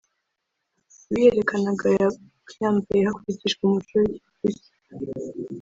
uwiyerekanaga 1.07 1.87
yabaga 1.99 2.51
yambaye 2.63 2.99
hakurikijwe 3.07 3.61
umuco 3.63 3.93
w’igihugu 3.99 4.45
cye 4.49 4.65